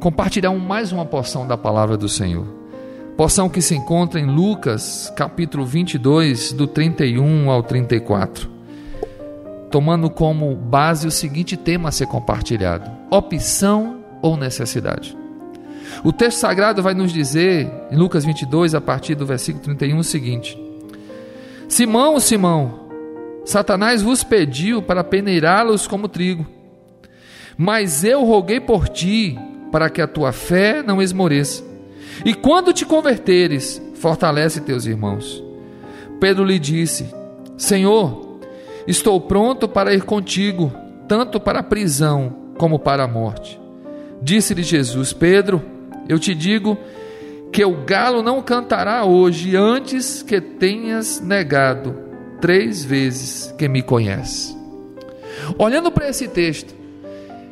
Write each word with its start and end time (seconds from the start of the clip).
compartilhar 0.00 0.54
mais 0.54 0.92
uma 0.92 1.04
porção 1.04 1.46
da 1.46 1.58
palavra 1.58 1.98
do 1.98 2.08
Senhor. 2.08 2.63
Porção 3.16 3.48
que 3.48 3.62
se 3.62 3.76
encontra 3.76 4.18
em 4.18 4.26
Lucas, 4.26 5.12
capítulo 5.14 5.64
22, 5.64 6.52
do 6.52 6.66
31 6.66 7.48
ao 7.48 7.62
34. 7.62 8.50
Tomando 9.70 10.10
como 10.10 10.56
base 10.56 11.06
o 11.06 11.12
seguinte 11.12 11.56
tema 11.56 11.90
a 11.90 11.92
ser 11.92 12.08
compartilhado: 12.08 12.90
opção 13.12 14.00
ou 14.20 14.36
necessidade. 14.36 15.16
O 16.02 16.12
texto 16.12 16.38
sagrado 16.38 16.82
vai 16.82 16.92
nos 16.92 17.12
dizer, 17.12 17.70
em 17.88 17.96
Lucas 17.96 18.24
22, 18.24 18.74
a 18.74 18.80
partir 18.80 19.14
do 19.14 19.24
versículo 19.24 19.62
31, 19.62 19.96
o 19.96 20.02
seguinte: 20.02 20.58
Simão, 21.68 22.18
Simão, 22.18 22.80
Satanás 23.44 24.02
vos 24.02 24.24
pediu 24.24 24.82
para 24.82 25.04
peneirá-los 25.04 25.86
como 25.86 26.08
trigo. 26.08 26.44
Mas 27.56 28.02
eu 28.02 28.24
roguei 28.24 28.58
por 28.58 28.88
ti, 28.88 29.38
para 29.70 29.88
que 29.88 30.02
a 30.02 30.08
tua 30.08 30.32
fé 30.32 30.82
não 30.82 31.00
esmoreça. 31.00 31.73
E 32.24 32.34
quando 32.34 32.72
te 32.72 32.84
converteres, 32.84 33.80
fortalece 33.94 34.60
teus 34.60 34.84
irmãos. 34.86 35.42
Pedro 36.20 36.44
lhe 36.44 36.58
disse: 36.58 37.12
Senhor, 37.56 38.38
estou 38.86 39.20
pronto 39.20 39.66
para 39.66 39.94
ir 39.94 40.02
contigo, 40.02 40.72
tanto 41.08 41.40
para 41.40 41.60
a 41.60 41.62
prisão 41.62 42.34
como 42.58 42.78
para 42.78 43.04
a 43.04 43.08
morte. 43.08 43.58
Disse-lhe 44.20 44.62
Jesus: 44.62 45.12
Pedro, 45.12 45.62
eu 46.08 46.18
te 46.18 46.34
digo 46.34 46.76
que 47.52 47.64
o 47.64 47.84
galo 47.84 48.22
não 48.22 48.42
cantará 48.42 49.04
hoje 49.04 49.56
antes 49.56 50.22
que 50.22 50.40
tenhas 50.40 51.20
negado 51.20 51.96
três 52.40 52.84
vezes 52.84 53.54
que 53.56 53.68
me 53.68 53.80
conhece. 53.80 54.56
Olhando 55.56 55.90
para 55.90 56.08
esse 56.08 56.28
texto, 56.28 56.74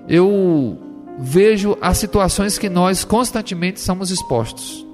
eu 0.08 0.78
vejo 1.18 1.77
as 1.80 1.98
situações 1.98 2.58
que 2.58 2.68
nós 2.68 3.05
constantemente 3.05 3.80
somos 3.80 4.10
expostos. 4.10 4.86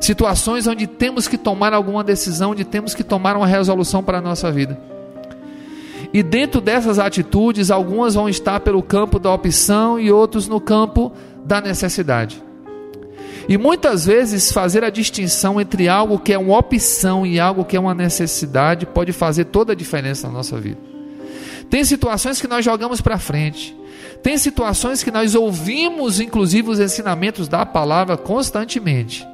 Situações 0.00 0.66
onde 0.66 0.86
temos 0.86 1.26
que 1.26 1.36
tomar 1.36 1.72
alguma 1.72 2.04
decisão, 2.04 2.52
onde 2.52 2.64
temos 2.64 2.94
que 2.94 3.02
tomar 3.02 3.36
uma 3.36 3.46
resolução 3.46 4.02
para 4.02 4.18
a 4.18 4.22
nossa 4.22 4.50
vida. 4.50 4.78
E 6.12 6.22
dentro 6.22 6.60
dessas 6.60 6.98
atitudes, 6.98 7.70
algumas 7.70 8.14
vão 8.14 8.28
estar 8.28 8.60
pelo 8.60 8.82
campo 8.82 9.18
da 9.18 9.32
opção 9.32 9.98
e 9.98 10.10
outros 10.10 10.48
no 10.48 10.60
campo 10.60 11.12
da 11.44 11.60
necessidade. 11.60 12.42
E 13.48 13.56
muitas 13.56 14.04
vezes 14.04 14.52
fazer 14.52 14.84
a 14.84 14.90
distinção 14.90 15.60
entre 15.60 15.88
algo 15.88 16.18
que 16.18 16.32
é 16.32 16.38
uma 16.38 16.58
opção 16.58 17.26
e 17.26 17.40
algo 17.40 17.64
que 17.64 17.76
é 17.76 17.80
uma 17.80 17.94
necessidade 17.94 18.84
pode 18.86 19.12
fazer 19.12 19.46
toda 19.46 19.72
a 19.72 19.76
diferença 19.76 20.26
na 20.26 20.34
nossa 20.34 20.58
vida. 20.58 20.78
Tem 21.70 21.82
situações 21.82 22.40
que 22.40 22.48
nós 22.48 22.64
jogamos 22.64 23.00
para 23.00 23.18
frente. 23.18 23.76
Tem 24.22 24.36
situações 24.36 25.02
que 25.02 25.10
nós 25.10 25.34
ouvimos, 25.34 26.20
inclusive, 26.20 26.70
os 26.70 26.80
ensinamentos 26.80 27.48
da 27.48 27.64
palavra 27.64 28.16
constantemente. 28.16 29.26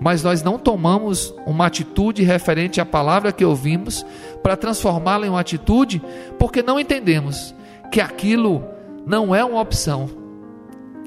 Mas 0.00 0.22
nós 0.22 0.42
não 0.42 0.58
tomamos 0.58 1.32
uma 1.46 1.66
atitude 1.66 2.22
referente 2.22 2.80
à 2.80 2.84
palavra 2.84 3.32
que 3.32 3.44
ouvimos 3.44 4.04
para 4.42 4.56
transformá-la 4.56 5.26
em 5.26 5.30
uma 5.30 5.40
atitude, 5.40 6.02
porque 6.38 6.62
não 6.62 6.80
entendemos 6.80 7.54
que 7.90 8.00
aquilo 8.00 8.64
não 9.06 9.34
é 9.34 9.44
uma 9.44 9.60
opção, 9.60 10.10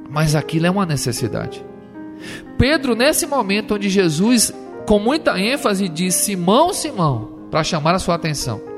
mas 0.09 0.35
aquilo 0.35 0.67
é 0.67 0.71
uma 0.71 0.85
necessidade. 0.85 1.65
Pedro, 2.57 2.95
nesse 2.95 3.25
momento 3.25 3.75
onde 3.75 3.89
Jesus, 3.89 4.53
com 4.87 4.99
muita 4.99 5.37
ênfase, 5.37 5.89
diz: 5.89 6.15
Simão, 6.15 6.73
Simão, 6.73 7.47
para 7.51 7.63
chamar 7.63 7.95
a 7.95 7.99
sua 7.99 8.15
atenção. 8.15 8.74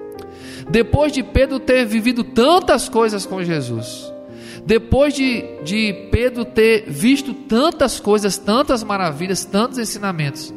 Depois 0.70 1.12
de 1.12 1.24
Pedro 1.24 1.60
ter 1.60 1.86
vivido 1.86 2.24
tantas 2.24 2.90
coisas 2.90 3.26
com 3.26 3.44
Jesus, 3.44 4.12
depois 4.66 5.14
de, 5.14 5.44
de 5.64 5.94
Pedro 6.12 6.44
ter 6.44 6.84
visto 6.88 7.34
tantas 7.34 8.00
coisas, 8.00 8.38
tantas 8.38 8.84
maravilhas, 8.84 9.46
tantos 9.46 9.78
ensinamentos, 9.78 10.54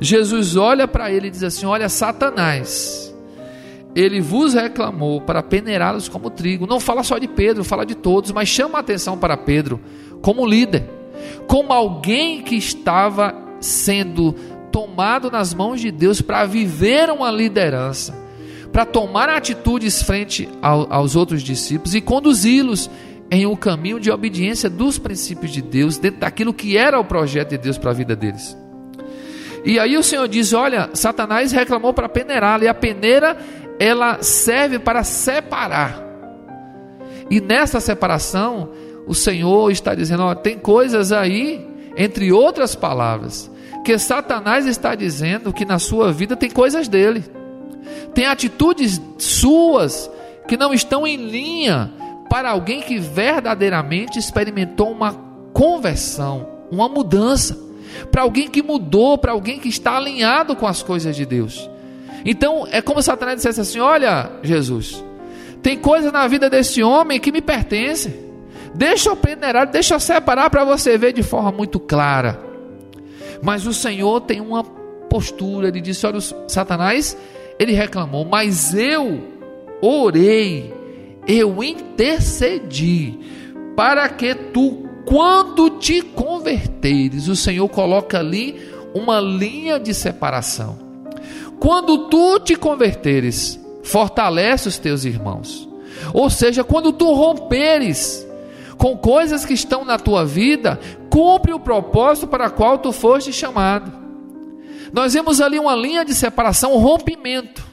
Jesus 0.00 0.56
olha 0.56 0.86
para 0.86 1.10
ele 1.10 1.28
e 1.28 1.30
diz 1.30 1.42
assim: 1.42 1.66
Olha, 1.66 1.88
Satanás, 1.88 3.14
ele 3.94 4.20
vos 4.20 4.54
reclamou 4.54 5.20
para 5.20 5.42
peneirá-los 5.42 6.08
como 6.08 6.30
trigo. 6.30 6.66
Não 6.66 6.80
fala 6.80 7.02
só 7.02 7.18
de 7.18 7.28
Pedro, 7.28 7.64
fala 7.64 7.84
de 7.84 7.94
todos, 7.94 8.30
mas 8.32 8.48
chama 8.48 8.78
a 8.78 8.80
atenção 8.80 9.18
para 9.18 9.36
Pedro 9.36 9.80
como 10.20 10.46
líder 10.46 10.84
como 11.46 11.72
alguém 11.72 12.42
que 12.42 12.56
estava 12.56 13.34
sendo 13.60 14.32
tomado 14.70 15.30
nas 15.30 15.52
mãos 15.52 15.80
de 15.80 15.90
Deus 15.90 16.20
para 16.20 16.46
viver 16.46 17.10
uma 17.10 17.30
liderança, 17.30 18.14
para 18.72 18.86
tomar 18.86 19.28
atitudes 19.28 20.02
frente 20.02 20.48
ao, 20.62 20.90
aos 20.92 21.14
outros 21.14 21.42
discípulos 21.42 21.94
e 21.94 22.00
conduzi-los 22.00 22.90
em 23.30 23.46
um 23.46 23.54
caminho 23.54 24.00
de 24.00 24.10
obediência 24.10 24.68
dos 24.68 24.98
princípios 24.98 25.52
de 25.52 25.62
Deus, 25.62 25.98
dentro 25.98 26.20
daquilo 26.20 26.52
que 26.52 26.76
era 26.76 26.98
o 26.98 27.04
projeto 27.04 27.50
de 27.50 27.58
Deus 27.58 27.78
para 27.78 27.90
a 27.90 27.94
vida 27.94 28.16
deles. 28.16 28.56
E 29.64 29.78
aí 29.78 29.96
o 29.96 30.02
Senhor 30.02 30.26
diz: 30.26 30.52
Olha, 30.52 30.90
Satanás 30.92 31.52
reclamou 31.52 31.94
para 31.94 32.08
peneirá-lo, 32.08 32.64
e 32.64 32.68
a 32.68 32.74
peneira 32.74 33.36
ela 33.78 34.22
serve 34.22 34.78
para 34.78 35.04
separar. 35.04 36.02
E 37.30 37.40
nessa 37.40 37.80
separação, 37.80 38.70
o 39.06 39.14
Senhor 39.14 39.70
está 39.70 39.94
dizendo: 39.94 40.34
tem 40.36 40.58
coisas 40.58 41.12
aí, 41.12 41.66
entre 41.96 42.32
outras 42.32 42.74
palavras, 42.74 43.50
que 43.84 43.98
Satanás 43.98 44.66
está 44.66 44.94
dizendo 44.94 45.52
que 45.52 45.64
na 45.64 45.78
sua 45.78 46.12
vida 46.12 46.36
tem 46.36 46.50
coisas 46.50 46.88
dele, 46.88 47.24
tem 48.14 48.26
atitudes 48.26 49.00
suas 49.18 50.10
que 50.46 50.56
não 50.56 50.72
estão 50.72 51.06
em 51.06 51.16
linha 51.16 51.92
para 52.28 52.50
alguém 52.50 52.80
que 52.80 52.98
verdadeiramente 52.98 54.18
experimentou 54.18 54.90
uma 54.90 55.12
conversão, 55.52 56.48
uma 56.70 56.88
mudança, 56.88 57.58
para 58.10 58.22
alguém 58.22 58.48
que 58.48 58.62
mudou, 58.62 59.18
para 59.18 59.32
alguém 59.32 59.58
que 59.58 59.68
está 59.68 59.96
alinhado 59.96 60.56
com 60.56 60.66
as 60.66 60.82
coisas 60.82 61.14
de 61.14 61.26
Deus. 61.26 61.68
Então 62.24 62.66
é 62.70 62.80
como 62.80 63.02
Satanás 63.02 63.36
dissesse 63.36 63.60
assim: 63.60 63.80
Olha, 63.80 64.30
Jesus, 64.42 65.04
tem 65.62 65.78
coisas 65.78 66.12
na 66.12 66.26
vida 66.26 66.48
desse 66.48 66.82
homem 66.82 67.20
que 67.20 67.32
me 67.32 67.40
pertencem. 67.40 68.14
Deixa 68.74 69.10
eu 69.10 69.16
peneirar, 69.16 69.66
deixa 69.70 69.94
eu 69.94 70.00
separar 70.00 70.48
para 70.48 70.64
você 70.64 70.96
ver 70.96 71.12
de 71.12 71.22
forma 71.22 71.52
muito 71.52 71.78
clara. 71.78 72.40
Mas 73.42 73.66
o 73.66 73.74
Senhor 73.74 74.20
tem 74.22 74.40
uma 74.40 74.64
postura, 74.64 75.68
ele 75.68 75.80
disse: 75.80 76.06
Olha, 76.06 76.20
Satanás, 76.48 77.16
ele 77.58 77.72
reclamou, 77.72 78.24
mas 78.24 78.74
eu 78.74 79.20
orei, 79.80 80.72
eu 81.26 81.62
intercedi 81.62 83.18
para 83.76 84.08
que 84.08 84.34
tu, 84.34 84.88
quando 85.04 85.70
te 85.70 86.02
converteres, 86.02 87.28
o 87.28 87.36
Senhor 87.36 87.68
coloca 87.68 88.18
ali 88.18 88.60
uma 88.94 89.20
linha 89.20 89.78
de 89.78 89.94
separação. 89.94 90.78
Quando 91.58 92.08
tu 92.08 92.40
te 92.40 92.56
converteres, 92.56 93.58
fortalece 93.82 94.68
os 94.68 94.78
teus 94.78 95.04
irmãos. 95.04 95.68
Ou 96.12 96.28
seja, 96.28 96.64
quando 96.64 96.92
tu 96.92 97.12
romperes 97.12 98.26
com 98.76 98.96
coisas 98.96 99.44
que 99.44 99.54
estão 99.54 99.84
na 99.84 99.98
tua 99.98 100.24
vida, 100.24 100.80
cumpre 101.08 101.52
o 101.52 101.60
propósito 101.60 102.26
para 102.26 102.50
qual 102.50 102.78
tu 102.78 102.90
foste 102.90 103.32
chamado. 103.32 104.01
Nós 104.92 105.14
vemos 105.14 105.40
ali 105.40 105.58
uma 105.58 105.74
linha 105.74 106.04
de 106.04 106.14
separação, 106.14 106.74
um 106.74 106.78
rompimento. 106.78 107.66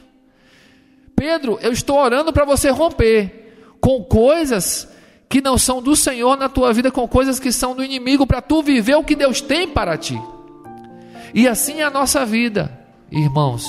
Pedro, 1.15 1.59
eu 1.61 1.71
estou 1.73 1.97
orando 1.97 2.31
para 2.31 2.45
você 2.45 2.69
romper 2.69 3.75
com 3.81 4.03
coisas 4.03 4.87
que 5.27 5.41
não 5.41 5.57
são 5.57 5.81
do 5.81 5.95
Senhor 5.95 6.37
na 6.37 6.49
tua 6.49 6.73
vida, 6.73 6.89
com 6.89 7.07
coisas 7.07 7.39
que 7.39 7.51
são 7.51 7.75
do 7.75 7.83
inimigo, 7.83 8.25
para 8.25 8.41
tu 8.41 8.63
viver 8.63 8.95
o 8.95 9.03
que 9.03 9.15
Deus 9.15 9.41
tem 9.41 9.67
para 9.67 9.97
ti. 9.97 10.19
E 11.33 11.47
assim 11.47 11.81
é 11.81 11.83
a 11.83 11.89
nossa 11.91 12.25
vida, 12.25 12.71
irmãos. 13.11 13.65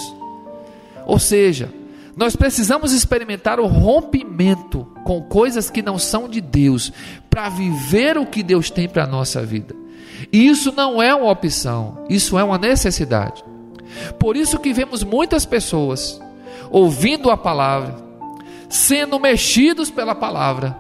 Ou 1.07 1.19
seja, 1.19 1.73
nós 2.17 2.37
precisamos 2.37 2.93
experimentar 2.93 3.61
o 3.61 3.67
rompimento 3.67 4.87
com 5.05 5.23
coisas 5.23 5.69
que 5.69 5.83
não 5.83 5.99
são 5.99 6.29
de 6.29 6.41
Deus, 6.41 6.93
para 7.29 7.49
viver 7.49 8.17
o 8.17 8.25
que 8.25 8.43
Deus 8.43 8.71
tem 8.71 8.89
para 8.89 9.05
a 9.05 9.09
nossa 9.09 9.45
vida. 9.45 9.75
E 10.33 10.47
isso 10.49 10.73
não 10.77 11.03
é 11.03 11.15
uma 11.15 11.31
opção, 11.31 12.05
isso 12.09 12.39
é 12.39 12.45
uma 12.45 12.59
necessidade. 12.59 13.43
Por 14.19 14.37
isso 14.37 14.59
que 14.59 14.73
vemos 14.73 15.03
muitas 15.03 15.45
pessoas 15.45 16.21
ouvindo 16.71 17.31
a 17.31 17.37
palavra, 17.37 17.97
sendo 18.69 19.19
mexidos 19.19 19.91
pela 19.91 20.15
palavra, 20.15 20.77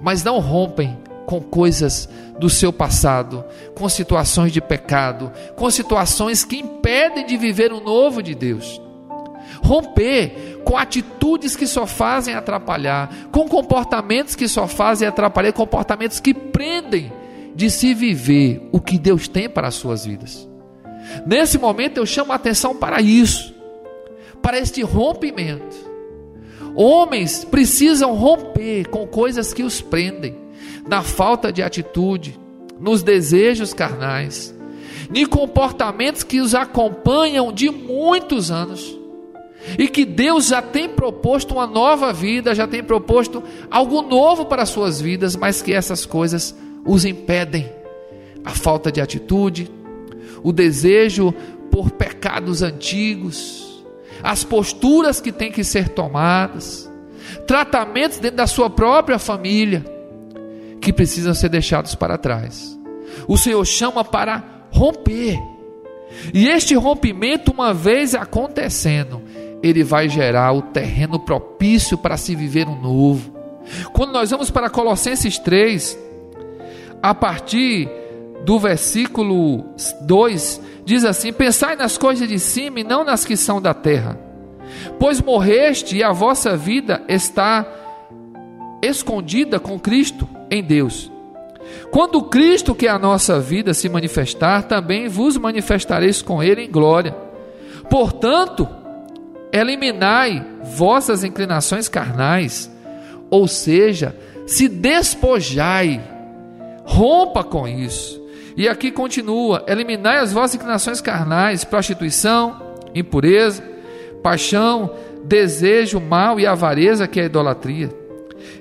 mas 0.00 0.22
não 0.22 0.38
rompem 0.38 0.96
com 1.26 1.40
coisas 1.40 2.08
do 2.38 2.48
seu 2.48 2.72
passado, 2.72 3.44
com 3.74 3.88
situações 3.88 4.52
de 4.52 4.60
pecado, 4.60 5.32
com 5.56 5.70
situações 5.70 6.44
que 6.44 6.58
impedem 6.58 7.26
de 7.26 7.36
viver 7.36 7.72
o 7.72 7.80
novo 7.80 8.22
de 8.22 8.34
Deus. 8.34 8.80
Romper 9.62 10.60
com 10.64 10.76
atitudes 10.76 11.56
que 11.56 11.66
só 11.66 11.86
fazem 11.86 12.34
atrapalhar, 12.34 13.10
com 13.30 13.48
comportamentos 13.48 14.34
que 14.34 14.48
só 14.48 14.66
fazem 14.66 15.06
atrapalhar, 15.08 15.52
comportamentos 15.52 16.20
que 16.20 16.34
prendem 16.34 17.12
de 17.54 17.70
se 17.70 17.94
viver 17.94 18.68
o 18.72 18.80
que 18.80 18.98
Deus 18.98 19.28
tem 19.28 19.48
para 19.48 19.68
as 19.68 19.74
suas 19.74 20.04
vidas. 20.04 20.48
Nesse 21.26 21.58
momento 21.58 21.98
eu 21.98 22.06
chamo 22.06 22.32
a 22.32 22.36
atenção 22.36 22.74
para 22.74 23.00
isso, 23.00 23.54
para 24.42 24.58
este 24.58 24.82
rompimento. 24.82 25.76
Homens 26.74 27.44
precisam 27.44 28.14
romper 28.14 28.88
com 28.88 29.06
coisas 29.06 29.54
que 29.54 29.62
os 29.62 29.80
prendem, 29.80 30.36
na 30.86 31.02
falta 31.02 31.52
de 31.52 31.62
atitude, 31.62 32.38
nos 32.80 33.02
desejos 33.02 33.72
carnais, 33.72 34.54
em 35.14 35.24
comportamentos 35.24 36.24
que 36.24 36.40
os 36.40 36.54
acompanham 36.54 37.52
de 37.52 37.70
muitos 37.70 38.50
anos. 38.50 38.98
E 39.78 39.88
que 39.88 40.04
Deus 40.04 40.48
já 40.48 40.60
tem 40.60 40.90
proposto 40.90 41.52
uma 41.54 41.66
nova 41.66 42.12
vida, 42.12 42.54
já 42.54 42.66
tem 42.66 42.82
proposto 42.82 43.42
algo 43.70 44.02
novo 44.02 44.44
para 44.44 44.62
as 44.62 44.68
suas 44.68 45.00
vidas, 45.00 45.36
mas 45.36 45.62
que 45.62 45.72
essas 45.72 46.04
coisas 46.04 46.54
os 46.84 47.04
impedem. 47.04 47.70
A 48.44 48.50
falta 48.50 48.92
de 48.92 49.00
atitude, 49.00 49.70
o 50.42 50.52
desejo 50.52 51.32
por 51.70 51.90
pecados 51.90 52.62
antigos, 52.62 53.82
as 54.22 54.44
posturas 54.44 55.20
que 55.20 55.32
têm 55.32 55.50
que 55.50 55.64
ser 55.64 55.88
tomadas, 55.88 56.90
tratamentos 57.46 58.18
dentro 58.18 58.36
da 58.36 58.46
sua 58.46 58.68
própria 58.68 59.18
família 59.18 59.84
que 60.80 60.92
precisam 60.92 61.34
ser 61.34 61.48
deixados 61.48 61.94
para 61.94 62.18
trás. 62.18 62.78
O 63.26 63.36
Senhor 63.38 63.64
chama 63.64 64.04
para 64.04 64.44
romper. 64.70 65.38
E 66.32 66.46
este 66.46 66.74
rompimento, 66.74 67.50
uma 67.50 67.72
vez 67.72 68.14
acontecendo, 68.14 69.22
ele 69.62 69.82
vai 69.82 70.08
gerar 70.08 70.52
o 70.52 70.60
terreno 70.60 71.18
propício 71.18 71.96
para 71.96 72.16
se 72.16 72.34
viver 72.34 72.68
um 72.68 72.78
novo. 72.78 73.32
Quando 73.92 74.12
nós 74.12 74.30
vamos 74.30 74.50
para 74.50 74.68
Colossenses 74.68 75.38
3, 75.38 75.98
a 77.04 77.14
partir 77.14 77.86
do 78.46 78.58
versículo 78.58 79.62
2, 80.00 80.60
diz 80.86 81.04
assim: 81.04 81.34
Pensai 81.34 81.76
nas 81.76 81.98
coisas 81.98 82.26
de 82.26 82.38
cima 82.38 82.80
e 82.80 82.84
não 82.84 83.04
nas 83.04 83.26
que 83.26 83.36
são 83.36 83.60
da 83.60 83.74
terra, 83.74 84.18
pois 84.98 85.20
morreste 85.20 85.98
e 85.98 86.02
a 86.02 86.12
vossa 86.12 86.56
vida 86.56 87.02
está 87.06 87.66
escondida 88.80 89.60
com 89.60 89.78
Cristo 89.78 90.26
em 90.50 90.64
Deus. 90.64 91.12
Quando 91.90 92.22
Cristo, 92.22 92.74
que 92.74 92.86
é 92.86 92.90
a 92.90 92.98
nossa 92.98 93.38
vida, 93.38 93.74
se 93.74 93.86
manifestar, 93.90 94.62
também 94.62 95.06
vos 95.06 95.36
manifestareis 95.36 96.22
com 96.22 96.42
Ele 96.42 96.62
em 96.62 96.70
glória. 96.70 97.14
Portanto, 97.90 98.66
eliminai 99.52 100.42
vossas 100.62 101.22
inclinações 101.22 101.86
carnais, 101.86 102.74
ou 103.28 103.46
seja, 103.46 104.16
se 104.46 104.68
despojai, 104.68 106.13
rompa 106.84 107.42
com 107.42 107.66
isso. 107.66 108.22
E 108.56 108.68
aqui 108.68 108.90
continua: 108.90 109.64
eliminai 109.66 110.18
as 110.18 110.32
vossas 110.32 110.56
inclinações 110.56 111.00
carnais, 111.00 111.64
prostituição, 111.64 112.60
impureza, 112.94 113.62
paixão, 114.22 114.94
desejo 115.24 116.00
mal 116.00 116.38
e 116.38 116.46
avareza, 116.46 117.08
que 117.08 117.18
é 117.18 117.24
a 117.24 117.26
idolatria. 117.26 117.90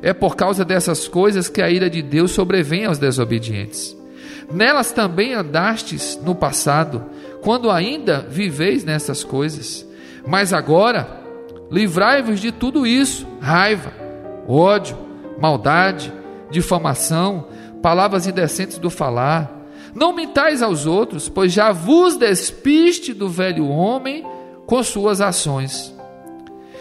É 0.02 0.14
por 0.14 0.36
causa 0.36 0.66
dessas 0.66 1.08
coisas 1.08 1.48
que 1.50 1.62
a 1.62 1.70
ira 1.70 1.90
de 1.90 2.02
Deus 2.02 2.32
sobrevém 2.32 2.86
aos 2.86 2.98
desobedientes. 2.98 3.96
Nelas 4.52 4.92
também 4.92 5.34
andastes 5.34 6.20
no 6.24 6.36
passado, 6.36 7.04
quando 7.42 7.72
ainda 7.72 8.26
viveis 8.30 8.84
nessas 8.84 9.24
coisas. 9.24 9.88
Mas 10.26 10.54
agora, 10.54 11.22
livrai-vos 11.72 12.40
de 12.40 12.52
tudo 12.52 12.86
isso: 12.86 13.28
raiva, 13.40 13.92
ódio, 14.48 14.98
maldade, 15.40 16.12
difamação, 16.50 17.48
palavras 17.84 18.26
indecentes 18.26 18.80
do 18.80 18.90
falar 18.90 19.62
não 19.94 20.14
mintais 20.14 20.64
aos 20.64 20.88
outros, 20.88 21.30
pois 21.30 21.54
já 21.54 21.72
vos 21.72 22.18
despiste 22.18 23.14
do 23.14 23.30
velho 23.30 23.68
homem 23.68 24.26
com 24.66 24.82
suas 24.82 25.22
ações. 25.22 25.94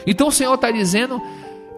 Então 0.06 0.28
o 0.28 0.32
Senhor 0.32 0.54
está 0.54 0.70
dizendo: 0.70 1.20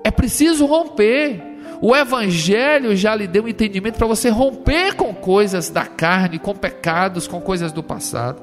é 0.05 0.11
preciso 0.11 0.67
romper. 0.67 1.43
O 1.81 1.95
Evangelho 1.95 2.95
já 2.95 3.17
lhe 3.17 3.27
deu 3.27 3.45
um 3.45 3.49
entendimento 3.49 3.99
para 3.99 4.07
você 4.07 4.29
romper 4.29 4.95
com 4.95 5.13
coisas 5.13 5.69
da 5.69 5.85
carne, 5.85 6.39
com 6.39 6.55
pecados, 6.55 7.27
com 7.27 7.41
coisas 7.41 7.73
do 7.73 7.83
passado. 7.83 8.41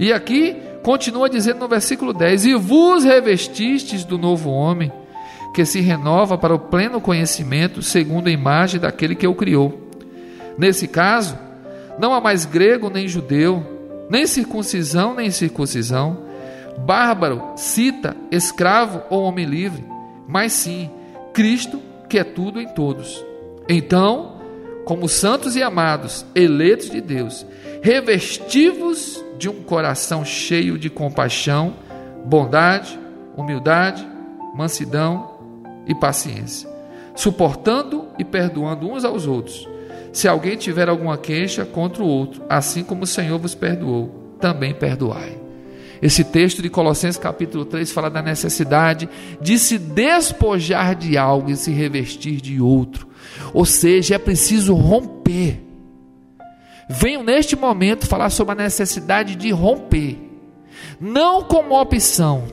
E 0.00 0.12
aqui 0.12 0.56
continua 0.82 1.28
dizendo 1.28 1.60
no 1.60 1.68
versículo 1.68 2.14
10: 2.14 2.46
E 2.46 2.54
vos 2.54 3.04
revestistes 3.04 4.04
do 4.04 4.16
novo 4.16 4.50
homem, 4.50 4.90
que 5.54 5.64
se 5.64 5.80
renova 5.80 6.36
para 6.36 6.52
o 6.52 6.58
pleno 6.58 7.00
conhecimento, 7.00 7.80
segundo 7.80 8.26
a 8.26 8.32
imagem 8.32 8.80
daquele 8.80 9.14
que 9.14 9.26
o 9.26 9.36
criou. 9.36 9.88
Nesse 10.58 10.88
caso, 10.88 11.38
não 11.96 12.12
há 12.12 12.20
mais 12.20 12.44
grego 12.44 12.90
nem 12.90 13.06
judeu, 13.06 13.64
nem 14.10 14.26
circuncisão 14.26 15.14
nem 15.14 15.30
circuncisão, 15.30 16.24
bárbaro, 16.78 17.40
cita, 17.56 18.16
escravo 18.32 19.02
ou 19.08 19.22
homem 19.22 19.46
livre, 19.46 19.84
mas 20.26 20.52
sim 20.52 20.90
Cristo, 21.32 21.80
que 22.08 22.18
é 22.18 22.24
tudo 22.24 22.60
em 22.60 22.66
todos. 22.68 23.24
Então, 23.68 24.40
como 24.84 25.08
santos 25.08 25.54
e 25.54 25.62
amados, 25.62 26.26
eleitos 26.34 26.90
de 26.90 27.00
Deus, 27.00 27.46
revestivos 27.80 29.24
de 29.38 29.48
um 29.48 29.62
coração 29.62 30.24
cheio 30.24 30.76
de 30.76 30.90
compaixão, 30.90 31.74
bondade, 32.24 32.98
humildade, 33.36 34.06
mansidão 34.54 35.33
e 35.86 35.94
paciência, 35.94 36.68
suportando 37.14 38.08
e 38.18 38.24
perdoando 38.24 38.90
uns 38.90 39.04
aos 39.04 39.26
outros 39.26 39.68
se 40.14 40.28
alguém 40.28 40.56
tiver 40.56 40.88
alguma 40.88 41.18
queixa 41.18 41.64
contra 41.64 42.00
o 42.00 42.06
outro, 42.06 42.40
assim 42.48 42.84
como 42.84 43.02
o 43.02 43.06
Senhor 43.06 43.36
vos 43.36 43.52
perdoou, 43.52 44.36
também 44.40 44.72
perdoai. 44.72 45.36
Esse 46.00 46.22
texto 46.22 46.62
de 46.62 46.70
Colossenses 46.70 47.20
capítulo 47.20 47.64
3 47.64 47.90
fala 47.90 48.08
da 48.08 48.22
necessidade 48.22 49.08
de 49.40 49.58
se 49.58 49.76
despojar 49.76 50.94
de 50.94 51.18
algo 51.18 51.50
e 51.50 51.56
se 51.56 51.72
revestir 51.72 52.40
de 52.40 52.60
outro. 52.60 53.08
Ou 53.52 53.64
seja, 53.64 54.14
é 54.14 54.18
preciso 54.18 54.74
romper. 54.74 55.60
Venho 56.88 57.24
neste 57.24 57.56
momento 57.56 58.06
falar 58.06 58.30
sobre 58.30 58.52
a 58.52 58.62
necessidade 58.62 59.34
de 59.34 59.50
romper. 59.50 60.16
Não 61.00 61.42
como 61.42 61.80
opção, 61.80 62.44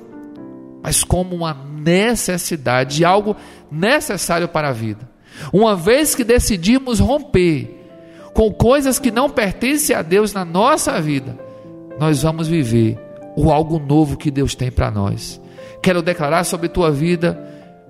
mas 0.81 1.03
como 1.03 1.35
uma 1.35 1.53
necessidade, 1.83 2.97
de 2.97 3.05
algo 3.05 3.35
necessário 3.71 4.47
para 4.47 4.69
a 4.69 4.73
vida. 4.73 5.09
Uma 5.51 5.75
vez 5.75 6.13
que 6.13 6.23
decidimos 6.23 6.99
romper 6.99 7.79
com 8.33 8.51
coisas 8.51 8.99
que 8.99 9.11
não 9.11 9.29
pertencem 9.29 9.95
a 9.95 10.01
Deus 10.01 10.33
na 10.33 10.45
nossa 10.45 11.01
vida, 11.01 11.37
nós 11.99 12.21
vamos 12.21 12.47
viver 12.47 12.97
o 13.35 13.51
algo 13.51 13.79
novo 13.79 14.17
que 14.17 14.31
Deus 14.31 14.55
tem 14.55 14.71
para 14.71 14.91
nós. 14.91 15.41
Quero 15.81 16.01
declarar 16.01 16.43
sobre 16.43 16.69
tua 16.69 16.91
vida, 16.91 17.39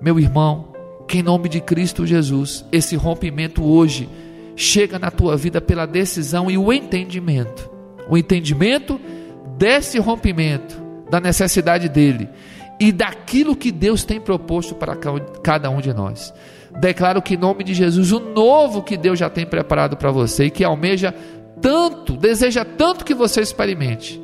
meu 0.00 0.18
irmão, 0.18 0.72
que 1.06 1.18
em 1.18 1.22
nome 1.22 1.48
de 1.48 1.60
Cristo 1.60 2.06
Jesus, 2.06 2.64
esse 2.72 2.96
rompimento 2.96 3.62
hoje 3.62 4.08
chega 4.56 4.98
na 4.98 5.10
tua 5.10 5.36
vida 5.36 5.60
pela 5.60 5.86
decisão 5.86 6.50
e 6.50 6.56
o 6.56 6.72
entendimento. 6.72 7.70
O 8.08 8.16
entendimento 8.16 9.00
desse 9.58 9.98
rompimento, 9.98 10.80
da 11.10 11.20
necessidade 11.20 11.88
dele 11.88 12.28
e 12.82 12.90
daquilo 12.90 13.54
que 13.54 13.70
Deus 13.70 14.02
tem 14.02 14.20
proposto 14.20 14.74
para 14.74 14.96
cada 15.40 15.70
um 15.70 15.80
de 15.80 15.94
nós. 15.94 16.34
Declaro 16.80 17.22
que 17.22 17.34
em 17.34 17.36
nome 17.36 17.62
de 17.62 17.74
Jesus, 17.74 18.10
o 18.10 18.18
novo 18.18 18.82
que 18.82 18.96
Deus 18.96 19.20
já 19.20 19.30
tem 19.30 19.46
preparado 19.46 19.96
para 19.96 20.10
você 20.10 20.46
e 20.46 20.50
que 20.50 20.64
almeja 20.64 21.14
tanto, 21.60 22.16
deseja 22.16 22.64
tanto 22.64 23.04
que 23.04 23.14
você 23.14 23.40
experimente, 23.40 24.20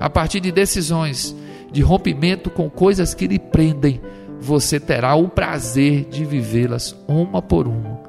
a 0.00 0.10
partir 0.10 0.40
de 0.40 0.50
decisões 0.50 1.36
de 1.70 1.82
rompimento 1.82 2.50
com 2.50 2.68
coisas 2.68 3.14
que 3.14 3.28
lhe 3.28 3.38
prendem, 3.38 4.00
você 4.40 4.80
terá 4.80 5.14
o 5.14 5.28
prazer 5.28 6.06
de 6.06 6.24
vivê-las 6.24 6.96
uma 7.06 7.40
por 7.40 7.68
uma. 7.68 8.00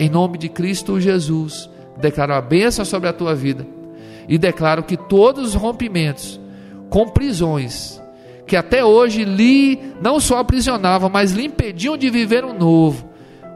Em 0.00 0.08
nome 0.08 0.36
de 0.36 0.48
Cristo 0.48 1.00
Jesus, 1.00 1.70
declaro 1.96 2.34
a 2.34 2.40
bênção 2.40 2.84
sobre 2.84 3.08
a 3.08 3.12
tua 3.12 3.36
vida 3.36 3.64
e 4.28 4.36
declaro 4.36 4.82
que 4.82 4.96
todos 4.96 5.50
os 5.50 5.54
rompimentos 5.54 6.40
com 6.90 7.08
prisões 7.08 8.02
que 8.48 8.56
até 8.56 8.82
hoje 8.82 9.24
lhe 9.24 9.78
não 10.00 10.18
só 10.18 10.38
aprisionavam, 10.38 11.10
mas 11.10 11.32
lhe 11.32 11.44
impediam 11.44 11.96
de 11.96 12.08
viver 12.08 12.44
um 12.44 12.58
novo, 12.58 13.08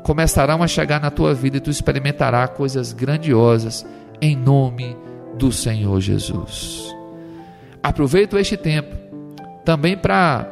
começarão 0.02 0.62
a 0.62 0.68
chegar 0.68 1.00
na 1.00 1.10
tua 1.10 1.32
vida 1.32 1.56
e 1.56 1.60
tu 1.60 1.70
experimentarás 1.70 2.50
coisas 2.50 2.92
grandiosas 2.92 3.86
em 4.20 4.36
nome 4.36 4.94
do 5.38 5.50
Senhor 5.50 5.98
Jesus. 6.00 6.94
Aproveito 7.82 8.38
este 8.38 8.56
tempo 8.56 8.94
também 9.64 9.96
para 9.96 10.46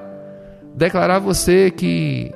declarar 0.74 1.16
a 1.16 1.20
você 1.20 1.70
que 1.70 2.32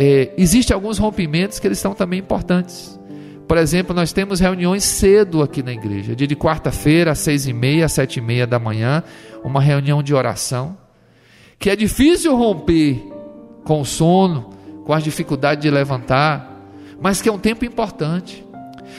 é, 0.00 0.32
existem 0.36 0.74
alguns 0.74 0.98
rompimentos 0.98 1.60
que 1.60 1.66
eles 1.66 1.78
são 1.78 1.94
também 1.94 2.18
importantes. 2.18 2.98
Por 3.46 3.56
exemplo, 3.56 3.94
nós 3.94 4.12
temos 4.12 4.40
reuniões 4.40 4.82
cedo 4.82 5.42
aqui 5.42 5.62
na 5.62 5.72
igreja, 5.72 6.16
dia 6.16 6.26
de 6.26 6.34
quarta-feira, 6.34 7.12
às 7.12 7.20
seis 7.20 7.46
e 7.46 7.52
meia, 7.52 7.84
às 7.84 7.92
sete 7.92 8.18
e 8.18 8.20
meia 8.20 8.46
da 8.46 8.58
manhã, 8.58 9.04
uma 9.44 9.60
reunião 9.60 10.02
de 10.02 10.12
oração, 10.12 10.76
que 11.58 11.70
é 11.70 11.76
difícil 11.76 12.36
romper 12.36 13.12
com 13.64 13.80
o 13.80 13.84
sono, 13.84 14.50
com 14.84 14.92
as 14.92 15.02
dificuldades 15.02 15.62
de 15.62 15.70
levantar, 15.70 16.54
mas 17.00 17.20
que 17.20 17.28
é 17.28 17.32
um 17.32 17.38
tempo 17.38 17.64
importante. 17.64 18.44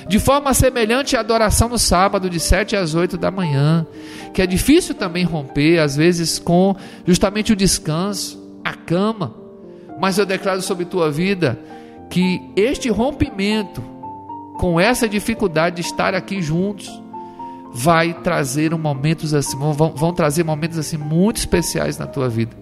De 0.08 0.20
forma 0.20 0.54
semelhante 0.54 1.16
à 1.18 1.22
adoração 1.22 1.70
no 1.70 1.78
sábado, 1.78 2.30
de 2.30 2.40
sete 2.40 2.76
às 2.76 2.94
oito 2.94 3.18
da 3.18 3.32
manhã, 3.32 3.86
que 4.34 4.42
é 4.42 4.48
difícil 4.48 4.94
também 4.94 5.24
romper, 5.24 5.80
às 5.80 5.96
vezes, 5.96 6.38
com 6.38 6.76
justamente 7.06 7.54
o 7.54 7.56
descanso, 7.56 8.38
a 8.64 8.74
cama. 8.74 9.34
Mas 10.00 10.18
eu 10.18 10.26
declaro 10.26 10.62
sobre 10.62 10.86
tua 10.86 11.10
vida 11.10 11.60
que 12.10 12.40
este 12.56 12.90
rompimento 12.90 13.82
com 14.58 14.80
essa 14.80 15.08
dificuldade 15.08 15.78
de 15.78 15.82
estar 15.82 16.14
aqui 16.14 16.42
juntos, 16.42 17.02
vai 17.74 18.14
trazer 18.14 18.74
um 18.74 18.78
momentos 18.78 19.34
assim, 19.34 19.58
vão, 19.58 19.74
vão 19.74 20.14
trazer 20.14 20.44
momentos 20.44 20.78
assim 20.78 20.98
muito 20.98 21.38
especiais 21.38 21.98
na 21.98 22.08
tua 22.08 22.30
vida. 22.30 22.56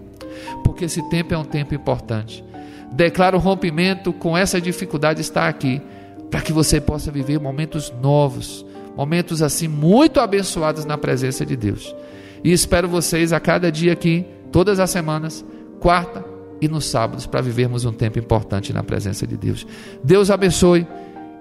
Porque 0.64 0.84
esse 0.84 1.02
tempo 1.08 1.34
é 1.34 1.38
um 1.38 1.44
tempo 1.44 1.74
importante. 1.74 2.44
Declaro 2.92 3.36
o 3.36 3.40
rompimento 3.40 4.12
com 4.12 4.36
essa 4.36 4.60
dificuldade 4.60 5.16
de 5.16 5.22
estar 5.22 5.48
aqui, 5.48 5.80
para 6.30 6.40
que 6.40 6.52
você 6.52 6.80
possa 6.80 7.10
viver 7.10 7.40
momentos 7.40 7.92
novos, 8.02 8.64
momentos 8.96 9.42
assim 9.42 9.68
muito 9.68 10.20
abençoados 10.20 10.84
na 10.84 10.98
presença 10.98 11.44
de 11.44 11.56
Deus. 11.56 11.94
E 12.42 12.52
espero 12.52 12.88
vocês 12.88 13.32
a 13.32 13.40
cada 13.40 13.70
dia 13.70 13.92
aqui, 13.92 14.24
todas 14.52 14.78
as 14.78 14.90
semanas, 14.90 15.44
quarta 15.80 16.24
e 16.60 16.68
nos 16.68 16.86
sábados, 16.86 17.26
para 17.26 17.40
vivermos 17.40 17.84
um 17.84 17.92
tempo 17.92 18.18
importante 18.18 18.72
na 18.72 18.82
presença 18.82 19.26
de 19.26 19.36
Deus. 19.36 19.66
Deus 20.02 20.30
abençoe 20.30 20.86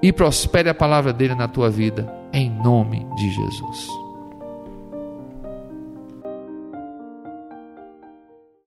e 0.05 0.13
prospere 0.13 0.69
a 0.69 0.75
palavra 0.75 1.11
dele 1.11 1.33
na 1.33 1.47
tua 1.47 1.67
vida, 1.67 2.07
em 2.31 2.47
nome 2.47 3.07
de 3.15 3.27
Jesus. 3.31 4.04